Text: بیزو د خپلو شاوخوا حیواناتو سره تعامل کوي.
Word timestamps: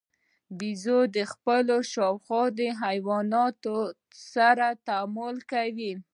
بیزو 0.57 0.99
د 1.15 1.17
خپلو 1.31 1.75
شاوخوا 1.93 2.43
حیواناتو 2.83 3.75
سره 4.33 4.67
تعامل 4.87 5.35
کوي. 5.51 5.93